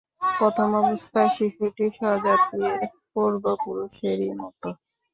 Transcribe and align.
প্রথমাবস্থায় 0.31 1.31
শিশুটি 1.37 1.85
স্বজাতির 1.97 2.73
পূর্বপুরুষেরই 3.11 4.31
মত। 4.33 4.61